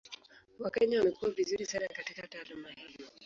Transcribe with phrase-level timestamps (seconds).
[0.61, 2.97] Wakenya wamekuwa vizuri sana katika taaluma hii.